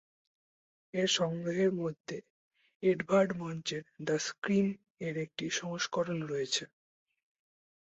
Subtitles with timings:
[0.93, 2.17] এর সংগ্রহের মধ্যে
[2.83, 4.67] এডভার্ড মাঞ্চের "দ্য স্ক্রিম"
[4.99, 6.63] এর একটি সংস্করণ রয়েছে।